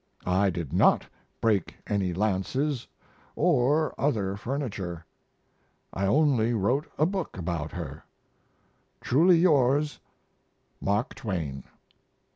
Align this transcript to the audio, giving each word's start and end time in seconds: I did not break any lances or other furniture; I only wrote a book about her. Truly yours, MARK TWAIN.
I 0.25 0.49
did 0.49 0.73
not 0.73 1.05
break 1.41 1.75
any 1.85 2.11
lances 2.11 2.87
or 3.35 3.93
other 3.99 4.35
furniture; 4.35 5.05
I 5.93 6.07
only 6.07 6.53
wrote 6.55 6.91
a 6.97 7.05
book 7.05 7.37
about 7.37 7.71
her. 7.73 8.03
Truly 8.99 9.37
yours, 9.37 9.99
MARK 10.81 11.13
TWAIN. 11.13 11.65